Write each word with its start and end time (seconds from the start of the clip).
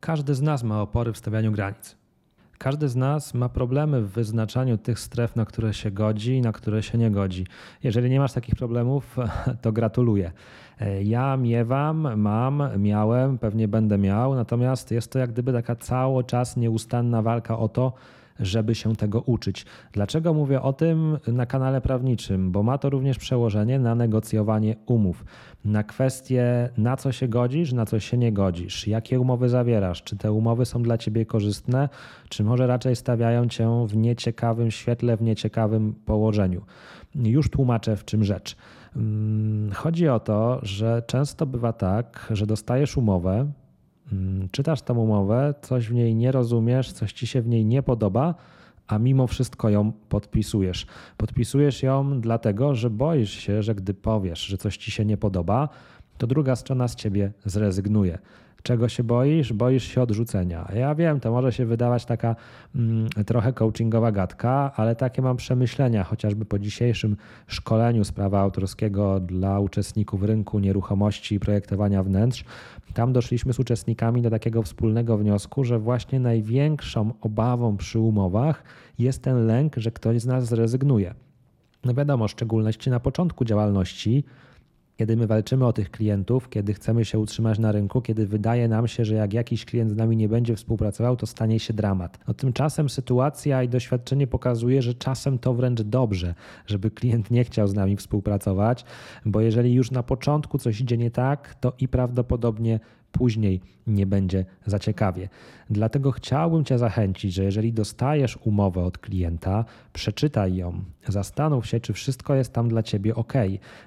Każdy 0.00 0.34
z 0.34 0.42
nas 0.42 0.62
ma 0.62 0.82
opory 0.82 1.12
w 1.12 1.18
stawianiu 1.18 1.52
granic. 1.52 1.96
Każdy 2.58 2.88
z 2.88 2.96
nas 2.96 3.34
ma 3.34 3.48
problemy 3.48 4.02
w 4.02 4.10
wyznaczaniu 4.10 4.78
tych 4.78 4.98
stref, 4.98 5.36
na 5.36 5.44
które 5.44 5.74
się 5.74 5.90
godzi 5.90 6.34
i 6.34 6.40
na 6.40 6.52
które 6.52 6.82
się 6.82 6.98
nie 6.98 7.10
godzi. 7.10 7.46
Jeżeli 7.82 8.10
nie 8.10 8.20
masz 8.20 8.32
takich 8.32 8.54
problemów, 8.54 9.16
to 9.62 9.72
gratuluję. 9.72 10.32
Ja 11.02 11.36
miewam, 11.36 12.20
mam, 12.20 12.62
miałem, 12.78 13.38
pewnie 13.38 13.68
będę 13.68 13.98
miał, 13.98 14.34
natomiast 14.34 14.90
jest 14.90 15.12
to 15.12 15.18
jak 15.18 15.30
gdyby 15.32 15.52
taka 15.52 15.76
cały 15.76 16.24
czas 16.24 16.56
nieustanna 16.56 17.22
walka 17.22 17.58
o 17.58 17.68
to, 17.68 17.92
żeby 18.40 18.74
się 18.74 18.96
tego 18.96 19.20
uczyć. 19.20 19.66
Dlaczego 19.92 20.34
mówię 20.34 20.62
o 20.62 20.72
tym 20.72 21.18
na 21.26 21.46
kanale 21.46 21.80
prawniczym? 21.80 22.52
Bo 22.52 22.62
ma 22.62 22.78
to 22.78 22.90
również 22.90 23.18
przełożenie 23.18 23.78
na 23.78 23.94
negocjowanie 23.94 24.76
umów, 24.86 25.24
na 25.64 25.82
kwestie, 25.82 26.68
na 26.76 26.96
co 26.96 27.12
się 27.12 27.28
godzisz, 27.28 27.72
na 27.72 27.86
co 27.86 28.00
się 28.00 28.18
nie 28.18 28.32
godzisz, 28.32 28.86
jakie 28.86 29.20
umowy 29.20 29.48
zawierasz, 29.48 30.02
czy 30.02 30.16
te 30.16 30.32
umowy 30.32 30.64
są 30.64 30.82
dla 30.82 30.98
ciebie 30.98 31.26
korzystne, 31.26 31.88
czy 32.28 32.44
może 32.44 32.66
raczej 32.66 32.96
stawiają 32.96 33.48
cię 33.48 33.86
w 33.86 33.96
nieciekawym 33.96 34.70
świetle, 34.70 35.16
w 35.16 35.22
nieciekawym 35.22 35.94
położeniu. 36.04 36.62
Już 37.14 37.50
tłumaczę, 37.50 37.96
w 37.96 38.04
czym 38.04 38.24
rzecz. 38.24 38.56
Mm, 38.96 39.72
chodzi 39.72 40.08
o 40.08 40.20
to, 40.20 40.58
że 40.62 41.02
często 41.06 41.46
bywa 41.46 41.72
tak, 41.72 42.26
że 42.30 42.46
dostajesz 42.46 42.96
umowę, 42.96 43.52
czytasz 44.50 44.82
tą 44.82 44.98
umowę, 44.98 45.54
coś 45.62 45.88
w 45.88 45.94
niej 45.94 46.14
nie 46.14 46.32
rozumiesz, 46.32 46.92
coś 46.92 47.12
ci 47.12 47.26
się 47.26 47.42
w 47.42 47.48
niej 47.48 47.64
nie 47.64 47.82
podoba, 47.82 48.34
a 48.86 48.98
mimo 48.98 49.26
wszystko 49.26 49.68
ją 49.68 49.92
podpisujesz. 50.08 50.86
Podpisujesz 51.16 51.82
ją 51.82 52.20
dlatego, 52.20 52.74
że 52.74 52.90
boisz 52.90 53.30
się, 53.30 53.62
że 53.62 53.74
gdy 53.74 53.94
powiesz, 53.94 54.46
że 54.46 54.58
coś 54.58 54.76
ci 54.76 54.90
się 54.90 55.04
nie 55.04 55.16
podoba, 55.16 55.68
to 56.18 56.26
druga 56.26 56.56
strona 56.56 56.88
z 56.88 56.94
ciebie 56.94 57.32
zrezygnuje. 57.44 58.18
Czego 58.62 58.88
się 58.88 59.04
boisz? 59.04 59.52
Boisz 59.52 59.84
się 59.84 60.02
odrzucenia. 60.02 60.68
Ja 60.74 60.94
wiem, 60.94 61.20
to 61.20 61.30
może 61.30 61.52
się 61.52 61.66
wydawać 61.66 62.04
taka 62.04 62.36
mm, 62.74 63.08
trochę 63.26 63.52
coachingowa 63.52 64.12
gadka, 64.12 64.72
ale 64.76 64.96
takie 64.96 65.22
mam 65.22 65.36
przemyślenia, 65.36 66.04
chociażby 66.04 66.44
po 66.44 66.58
dzisiejszym 66.58 67.16
szkoleniu 67.46 68.04
z 68.04 68.12
prawa 68.12 68.40
autorskiego 68.40 69.20
dla 69.20 69.60
uczestników 69.60 70.22
rynku 70.22 70.58
nieruchomości 70.58 71.34
i 71.34 71.40
projektowania 71.40 72.02
wnętrz. 72.02 72.44
Tam 72.94 73.12
doszliśmy 73.12 73.52
z 73.52 73.58
uczestnikami 73.58 74.22
do 74.22 74.30
takiego 74.30 74.62
wspólnego 74.62 75.18
wniosku, 75.18 75.64
że 75.64 75.78
właśnie 75.78 76.20
największą 76.20 77.12
obawą 77.20 77.76
przy 77.76 77.98
umowach 77.98 78.64
jest 78.98 79.22
ten 79.22 79.46
lęk, 79.46 79.76
że 79.76 79.90
ktoś 79.90 80.20
z 80.20 80.26
nas 80.26 80.46
zrezygnuje. 80.46 81.14
No 81.84 81.94
wiadomo, 81.94 82.28
w 82.28 82.30
szczególności 82.30 82.90
na 82.90 83.00
początku 83.00 83.44
działalności, 83.44 84.24
kiedy 85.00 85.16
my 85.16 85.26
walczymy 85.26 85.66
o 85.66 85.72
tych 85.72 85.90
klientów, 85.90 86.48
kiedy 86.48 86.74
chcemy 86.74 87.04
się 87.04 87.18
utrzymać 87.18 87.58
na 87.58 87.72
rynku, 87.72 88.00
kiedy 88.00 88.26
wydaje 88.26 88.68
nam 88.68 88.88
się, 88.88 89.04
że 89.04 89.14
jak 89.14 89.32
jakiś 89.32 89.64
klient 89.64 89.90
z 89.90 89.96
nami 89.96 90.16
nie 90.16 90.28
będzie 90.28 90.56
współpracował, 90.56 91.16
to 91.16 91.26
stanie 91.26 91.60
się 91.60 91.72
dramat. 91.74 92.18
No, 92.28 92.34
tymczasem 92.34 92.88
sytuacja 92.88 93.62
i 93.62 93.68
doświadczenie 93.68 94.26
pokazuje, 94.26 94.82
że 94.82 94.94
czasem 94.94 95.38
to 95.38 95.54
wręcz 95.54 95.82
dobrze, 95.82 96.34
żeby 96.66 96.90
klient 96.90 97.30
nie 97.30 97.44
chciał 97.44 97.68
z 97.68 97.74
nami 97.74 97.96
współpracować, 97.96 98.84
bo 99.26 99.40
jeżeli 99.40 99.74
już 99.74 99.90
na 99.90 100.02
początku 100.02 100.58
coś 100.58 100.80
idzie 100.80 100.96
nie 100.96 101.10
tak, 101.10 101.54
to 101.54 101.72
i 101.78 101.88
prawdopodobnie 101.88 102.80
później 103.12 103.60
nie 103.86 104.06
będzie 104.06 104.44
za 104.66 104.78
ciekawie. 104.78 105.28
Dlatego 105.70 106.12
chciałbym 106.12 106.64
Cię 106.64 106.78
zachęcić, 106.78 107.34
że 107.34 107.44
jeżeli 107.44 107.72
dostajesz 107.72 108.38
umowę 108.44 108.84
od 108.84 108.98
klienta, 108.98 109.64
przeczytaj 109.92 110.56
ją, 110.56 110.82
zastanów 111.08 111.66
się, 111.66 111.80
czy 111.80 111.92
wszystko 111.92 112.34
jest 112.34 112.52
tam 112.52 112.68
dla 112.68 112.82
Ciebie 112.82 113.14
ok. 113.14 113.32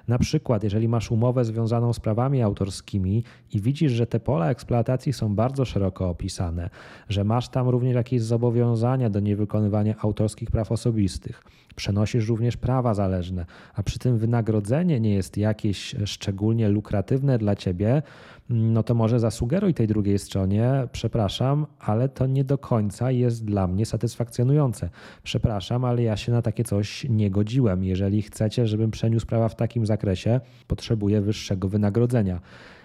Na 0.08 0.18
przykład, 0.18 0.64
jeżeli 0.64 0.88
masz 0.88 1.10
umowę 1.10 1.44
związaną 1.44 1.92
z 1.92 2.00
prawami 2.00 2.42
autorskimi 2.42 3.24
i 3.52 3.60
widzisz, 3.60 3.92
że 3.92 4.06
te 4.06 4.20
pola 4.20 4.50
eksploatacji 4.50 5.12
są 5.12 5.34
bardzo 5.34 5.64
szeroko 5.64 6.08
opisane, 6.08 6.70
że 7.08 7.24
masz 7.24 7.48
tam 7.48 7.68
również 7.68 7.94
jakieś 7.94 8.22
zobowiązania 8.22 9.10
do 9.10 9.20
niewykonywania 9.20 9.94
autorskich 9.98 10.50
praw 10.50 10.72
osobistych, 10.72 11.44
przenosisz 11.76 12.28
również 12.28 12.56
prawa 12.56 12.94
zależne, 12.94 13.46
a 13.74 13.82
przy 13.82 13.98
tym 13.98 14.18
wynagrodzenie 14.18 15.00
nie 15.00 15.14
jest 15.14 15.36
jakieś 15.36 15.94
szczególnie 16.04 16.68
lukratywne 16.68 17.38
dla 17.38 17.56
Ciebie, 17.56 18.02
no 18.48 18.82
to 18.82 18.94
może 18.94 19.13
zasugeruj 19.18 19.74
tej 19.74 19.86
drugiej 19.86 20.18
stronie, 20.18 20.88
przepraszam, 20.92 21.66
ale 21.78 22.08
to 22.08 22.26
nie 22.26 22.44
do 22.44 22.58
końca 22.58 23.10
jest 23.10 23.44
dla 23.44 23.66
mnie 23.66 23.86
satysfakcjonujące. 23.86 24.90
Przepraszam, 25.22 25.84
ale 25.84 26.02
ja 26.02 26.16
się 26.16 26.32
na 26.32 26.42
takie 26.42 26.64
coś 26.64 27.06
nie 27.10 27.30
godziłem. 27.30 27.84
Jeżeli 27.84 28.22
chcecie, 28.22 28.66
żebym 28.66 28.90
przeniósł 28.90 29.26
prawa 29.26 29.48
w 29.48 29.56
takim 29.56 29.86
zakresie, 29.86 30.40
potrzebuję 30.66 31.20
wyższego 31.20 31.68
wynagrodzenia. 31.68 32.40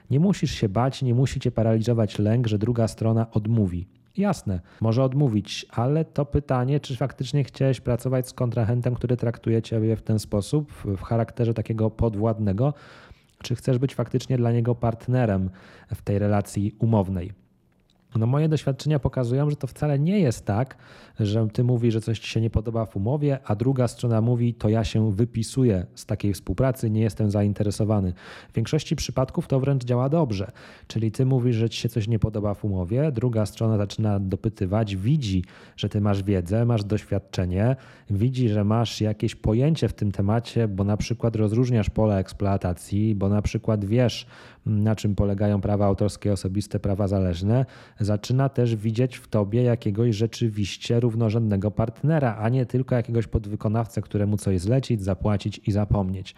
Nie 0.10 0.20
musisz 0.20 0.52
się 0.52 0.70
bać, 0.70 1.02
nie 1.02 1.14
musi 1.14 1.40
cię 1.40 1.52
paraliżować 1.52 2.20
lęk, 2.20 2.48
że 2.48 2.58
druga 2.58 2.88
strona 2.88 3.32
odmówi. 3.32 3.88
Jasne, 4.18 4.60
może 4.82 5.04
odmówić, 5.04 5.66
ale 5.70 6.06
to 6.06 6.26
pytanie, 6.26 6.80
czy 6.80 6.96
faktycznie 6.96 7.44
chciałeś 7.44 7.82
pracować 7.82 8.28
z 8.28 8.34
kontrahentem, 8.34 8.96
który 8.96 9.18
traktuje 9.18 9.62
ciebie 9.62 9.96
w 9.96 10.02
ten 10.02 10.20
sposób, 10.20 10.74
w 10.74 11.02
charakterze 11.02 11.54
takiego 11.54 11.90
podwładnego, 11.90 12.74
czy 13.44 13.56
chcesz 13.56 13.78
być 13.78 13.96
faktycznie 13.96 14.38
dla 14.38 14.52
niego 14.52 14.76
partnerem 14.76 15.50
w 15.96 16.02
tej 16.02 16.20
relacji 16.20 16.76
umownej. 16.80 17.32
No 18.16 18.28
moje 18.28 18.50
doświadczenia 18.50 19.00
pokazują, 19.00 19.50
że 19.50 19.56
to 19.56 19.68
wcale 19.68 20.00
nie 20.00 20.20
jest 20.20 20.46
tak, 20.46 20.78
że 21.20 21.48
ty 21.54 21.64
mówisz, 21.64 21.94
że 21.94 22.02
coś 22.02 22.20
ci 22.20 22.30
się 22.30 22.42
nie 22.42 22.50
podoba 22.50 22.86
w 22.86 22.96
umowie, 22.96 23.40
a 23.46 23.56
druga 23.56 23.88
strona 23.88 24.22
mówi, 24.22 24.54
to 24.54 24.70
ja 24.70 24.84
się 24.84 25.12
wypisuję 25.12 25.86
z 25.96 26.06
takiej 26.06 26.34
współpracy, 26.34 26.90
nie 26.90 27.02
jestem 27.02 27.32
zainteresowany. 27.32 28.14
W 28.50 28.54
większości 28.54 28.96
przypadków 28.96 29.48
to 29.48 29.60
wręcz 29.60 29.86
działa 29.86 30.10
dobrze. 30.10 30.52
Czyli 30.88 31.12
ty 31.12 31.26
mówisz, 31.26 31.56
że 31.56 31.70
ci 31.70 31.82
się 31.82 31.90
coś 31.90 32.08
nie 32.08 32.20
podoba 32.20 32.54
w 32.54 32.66
umowie, 32.66 33.12
druga 33.12 33.46
strona 33.46 33.78
zaczyna 33.78 34.20
dopytywać, 34.20 34.96
widzi, 34.96 35.44
że 35.78 35.90
ty 35.90 36.02
masz 36.02 36.24
wiedzę, 36.24 36.66
masz 36.66 36.84
doświadczenie, 36.84 37.76
widzi, 38.10 38.50
że 38.50 38.64
masz 38.64 39.02
jakieś 39.02 39.36
pojęcie 39.36 39.88
w 39.88 39.94
tym 39.94 40.12
temacie, 40.12 40.68
bo 40.68 40.84
na 40.84 40.98
przykład 40.98 41.36
rozróżniasz 41.36 41.90
pola 41.90 42.20
eksploatacji, 42.20 43.16
bo 43.16 43.30
na 43.30 43.42
przykład 43.42 43.86
wiesz, 43.86 44.28
na 44.66 44.96
czym 44.96 45.16
polegają 45.16 45.62
prawa 45.62 45.86
autorskie, 45.86 46.34
osobiste, 46.34 46.80
prawa 46.80 47.08
zależne, 47.08 47.66
zaczyna 48.00 48.50
też 48.50 48.76
widzieć 48.76 49.16
w 49.16 49.28
tobie 49.28 49.64
jakiegoś 49.64 50.16
rzeczywiście 50.16 51.00
równorzędnego 51.00 51.72
partnera, 51.72 52.38
a 52.40 52.50
nie 52.50 52.66
tylko 52.66 52.96
jakiegoś 52.96 53.28
podwykonawcę, 53.28 54.02
któremu 54.02 54.38
coś 54.38 54.62
zlecić, 54.62 55.04
zapłacić 55.04 55.62
i 55.68 55.72
zapomnieć. 55.72 56.36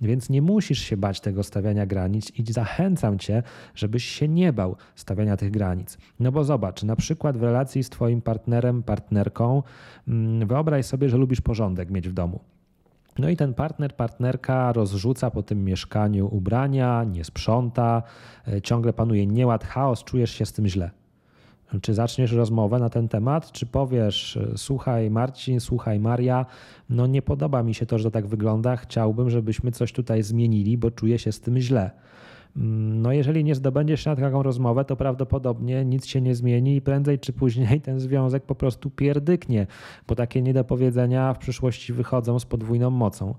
Więc 0.00 0.30
nie 0.30 0.42
musisz 0.42 0.78
się 0.78 0.96
bać 0.96 1.20
tego 1.20 1.42
stawiania 1.42 1.86
granic 1.86 2.30
i 2.30 2.52
zachęcam 2.52 3.18
cię, 3.18 3.42
żebyś 3.74 4.04
się 4.04 4.28
nie 4.28 4.52
bał 4.52 4.76
stawiania 4.94 5.36
tych 5.36 5.50
granic. 5.50 5.98
No 6.20 6.32
bo 6.32 6.44
zobacz, 6.44 6.82
na 6.82 6.96
przykład 6.96 7.36
w 7.36 7.42
relacji 7.42 7.84
z 7.84 7.90
twoim 7.90 8.22
partnerem, 8.22 8.82
partnerką, 8.82 9.62
mm, 10.08 10.48
wyobraź 10.48 10.86
sobie, 10.86 11.08
że 11.08 11.16
lubisz 11.16 11.40
porządek 11.40 11.90
mieć 11.90 12.08
w 12.08 12.12
domu. 12.12 12.40
No 13.18 13.28
i 13.28 13.36
ten 13.36 13.54
partner, 13.54 13.96
partnerka 13.96 14.72
rozrzuca 14.72 15.30
po 15.30 15.42
tym 15.42 15.64
mieszkaniu 15.64 16.28
ubrania, 16.36 17.04
nie 17.04 17.24
sprząta, 17.24 18.02
e, 18.48 18.62
ciągle 18.62 18.92
panuje 18.92 19.26
nieład, 19.26 19.64
chaos, 19.64 20.04
czujesz 20.04 20.30
się 20.30 20.46
z 20.46 20.52
tym 20.52 20.66
źle. 20.66 20.90
Czy 21.82 21.94
zaczniesz 21.94 22.32
rozmowę 22.32 22.78
na 22.78 22.90
ten 22.90 23.08
temat, 23.08 23.52
czy 23.52 23.66
powiesz, 23.66 24.38
słuchaj 24.56 25.10
Marcin, 25.10 25.60
słuchaj 25.60 26.00
Maria, 26.00 26.46
no 26.90 27.06
nie 27.06 27.22
podoba 27.22 27.62
mi 27.62 27.74
się 27.74 27.86
to, 27.86 27.98
że 27.98 28.04
to 28.04 28.10
tak 28.10 28.26
wygląda, 28.26 28.76
chciałbym, 28.76 29.30
żebyśmy 29.30 29.72
coś 29.72 29.92
tutaj 29.92 30.22
zmienili, 30.22 30.78
bo 30.78 30.90
czuję 30.90 31.18
się 31.18 31.32
z 31.32 31.40
tym 31.40 31.58
źle. 31.58 31.90
No 32.56 33.12
jeżeli 33.12 33.44
nie 33.44 33.54
zdobędziesz 33.54 34.04
się 34.04 34.10
na 34.10 34.16
taką 34.16 34.42
rozmowę, 34.42 34.84
to 34.84 34.96
prawdopodobnie 34.96 35.84
nic 35.84 36.06
się 36.06 36.20
nie 36.20 36.34
zmieni 36.34 36.76
i 36.76 36.80
prędzej 36.80 37.18
czy 37.18 37.32
później 37.32 37.80
ten 37.80 38.00
związek 38.00 38.44
po 38.44 38.54
prostu 38.54 38.90
pierdyknie, 38.90 39.66
bo 40.08 40.14
takie 40.14 40.42
niedopowiedzenia 40.42 41.34
w 41.34 41.38
przyszłości 41.38 41.92
wychodzą 41.92 42.38
z 42.38 42.44
podwójną 42.44 42.90
mocą. 42.90 43.34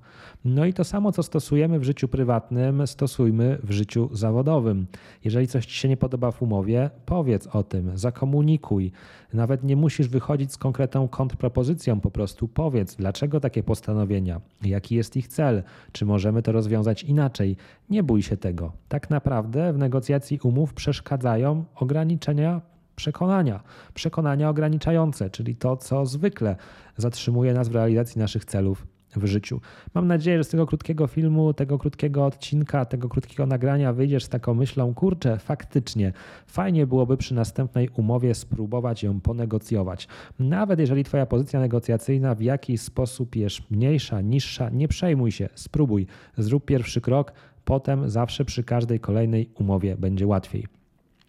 No 0.46 0.66
i 0.66 0.74
to 0.74 0.84
samo, 0.84 1.12
co 1.12 1.24
stosujemy 1.24 1.80
w 1.80 1.84
życiu 1.84 2.08
prywatnym, 2.08 2.88
stosujmy 2.88 3.58
w 3.64 3.72
życiu 3.72 4.10
zawodowym. 4.12 4.88
Jeżeli 5.24 5.48
coś 5.48 5.66
ci 5.66 5.76
się 5.76 5.90
nie 5.90 5.98
podoba 5.98 6.32
w 6.32 6.42
umowie, 6.42 6.90
powiedz 7.06 7.48
o 7.48 7.64
tym, 7.64 7.98
zakomunikuj. 7.98 8.92
Nawet 9.34 9.64
nie 9.64 9.76
musisz 9.76 10.08
wychodzić 10.08 10.52
z 10.52 10.58
konkretną 10.58 11.08
kontrpropozycją, 11.08 12.00
po 12.00 12.12
prostu 12.12 12.48
powiedz, 12.48 12.96
dlaczego 12.96 13.40
takie 13.40 13.64
postanowienia, 13.64 14.42
jaki 14.64 14.96
jest 14.96 15.18
ich 15.18 15.28
cel, 15.28 15.64
czy 15.92 16.06
możemy 16.06 16.42
to 16.42 16.52
rozwiązać 16.52 17.04
inaczej. 17.04 17.58
Nie 17.90 18.04
bój 18.04 18.22
się 18.22 18.38
tego. 18.38 18.72
Tak 18.90 19.05
naprawdę 19.10 19.74
w 19.74 19.78
negocjacji 19.78 20.40
umów 20.44 20.74
przeszkadzają 20.74 21.66
ograniczenia 21.76 22.62
przekonania, 22.96 23.64
przekonania 23.94 24.50
ograniczające, 24.50 25.30
czyli 25.30 25.56
to, 25.56 25.78
co 25.78 26.06
zwykle 26.06 26.56
zatrzymuje 26.98 27.54
nas 27.54 27.70
w 27.70 27.76
realizacji 27.76 28.20
naszych 28.20 28.46
celów 28.46 28.88
w 29.16 29.26
życiu. 29.26 29.62
Mam 29.94 30.08
nadzieję, 30.08 30.38
że 30.38 30.44
z 30.44 30.50
tego 30.50 30.66
krótkiego 30.66 31.08
filmu, 31.08 31.54
tego 31.54 31.78
krótkiego 31.78 32.26
odcinka, 32.26 32.86
tego 32.86 33.10
krótkiego 33.10 33.46
nagrania 33.46 33.94
wyjdziesz 33.94 34.24
z 34.24 34.30
taką 34.30 34.54
myślą, 34.54 34.94
kurczę, 34.94 35.38
faktycznie 35.40 36.14
fajnie 36.48 36.88
byłoby 36.88 37.18
przy 37.18 37.34
następnej 37.34 37.90
umowie 37.90 38.36
spróbować 38.36 39.04
ją 39.04 39.22
ponegocjować. 39.22 40.08
Nawet 40.40 40.80
jeżeli 40.80 41.04
Twoja 41.04 41.26
pozycja 41.26 41.60
negocjacyjna 41.60 42.36
w 42.36 42.42
jakiś 42.42 42.82
sposób 42.82 43.36
jest 43.36 43.72
mniejsza, 43.72 44.22
niższa, 44.22 44.70
nie 44.70 44.88
przejmuj 44.88 45.32
się, 45.32 45.50
spróbuj, 45.56 46.08
zrób 46.38 46.66
pierwszy 46.66 47.02
krok, 47.02 47.34
potem 47.66 48.10
zawsze 48.10 48.46
przy 48.46 48.64
każdej 48.64 49.00
kolejnej 49.00 49.50
umowie 49.60 49.98
będzie 49.98 50.28
łatwiej. 50.28 50.68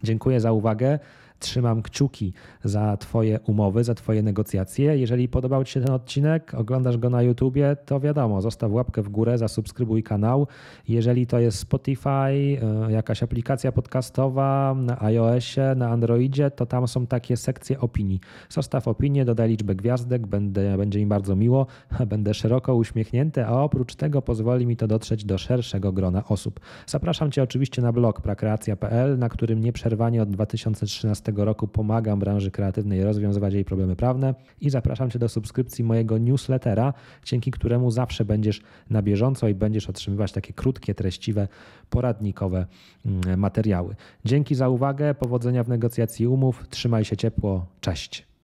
Dziękuję 0.03 0.41
za 0.41 0.53
uwagę. 0.53 0.99
Trzymam 1.39 1.83
kciuki 1.83 2.33
za 2.65 2.97
Twoje 2.97 3.41
umowy, 3.41 3.85
za 3.85 3.95
Twoje 3.95 4.23
negocjacje. 4.23 4.99
Jeżeli 4.99 5.29
podobał 5.29 5.65
Ci 5.65 5.73
się 5.73 5.81
ten 5.81 5.95
odcinek, 5.95 6.55
oglądasz 6.55 6.99
go 6.99 7.11
na 7.11 7.23
YouTubie, 7.23 7.77
to 7.87 8.01
wiadomo, 8.01 8.41
zostaw 8.41 8.73
łapkę 8.73 9.03
w 9.03 9.09
górę, 9.09 9.39
zasubskrybuj 9.39 10.03
kanał. 10.03 10.47
Jeżeli 10.89 11.27
to 11.27 11.39
jest 11.39 11.59
Spotify, 11.59 12.09
e, 12.09 12.59
jakaś 12.89 13.23
aplikacja 13.23 13.73
podcastowa 13.73 14.75
na 14.79 15.03
iOSie, 15.03 15.75
na 15.77 15.89
Androidzie, 15.91 16.51
to 16.51 16.67
tam 16.67 16.89
są 16.89 17.07
takie 17.07 17.37
sekcje 17.37 17.81
opinii. 17.81 18.21
Zostaw 18.49 18.89
opinię, 18.89 19.25
dodaj 19.25 19.49
liczbę 19.49 19.75
gwiazdek, 19.75 20.27
będę, 20.27 20.77
będzie 20.77 20.99
mi 20.99 21.07
bardzo 21.07 21.37
miło, 21.37 21.67
będę 22.07 22.35
szeroko 22.35 22.75
uśmiechnięty, 22.75 23.47
a 23.47 23.53
oprócz 23.53 23.95
tego 23.95 24.23
pozwoli 24.23 24.67
mi 24.67 24.77
to 24.77 24.87
dotrzeć 24.87 25.25
do 25.25 25.39
szerszego 25.39 25.93
grona 25.93 26.25
osób. 26.29 26.61
Zapraszam 26.87 27.31
Cię 27.31 27.43
oczywiście 27.43 27.83
na 27.83 27.93
blog 27.93 28.21
prakreacja.pl, 28.21 29.19
na 29.19 29.29
którym 29.29 29.61
nieprzerwanie 29.61 30.23
od 30.23 30.31
2013 30.31 31.26
roku 31.35 31.69
pomagam 31.69 32.19
branży 32.19 32.51
kreatywnej 32.51 33.05
rozwiązywać 33.05 33.55
jej 33.55 33.65
problemy 33.65 33.97
prawne 33.97 34.35
i 34.61 34.71
zapraszam 34.71 35.11
Cię 35.11 35.19
do 35.19 35.29
subskrypcji 35.29 35.85
mojego 35.85 36.19
newslettera, 36.19 36.95
dzięki 37.25 37.51
któremu 37.51 37.91
zawsze 37.91 38.25
będziesz 38.25 38.63
na 38.91 39.03
bieżąco 39.03 39.49
i 39.49 39.55
będziesz 39.55 39.91
otrzymywać 39.91 40.33
takie 40.33 40.53
krótkie, 40.53 40.95
treściwe, 40.95 41.49
poradnikowe 41.91 42.67
mm, 43.07 43.41
materiały. 43.41 43.95
Dzięki 44.25 44.55
za 44.55 44.69
uwagę, 44.69 45.15
powodzenia 45.15 45.65
w 45.65 45.69
negocjacji 45.69 46.27
umów, 46.27 46.65
trzymaj 46.71 47.05
się 47.05 47.17
ciepło, 47.17 47.67
cześć. 47.81 48.27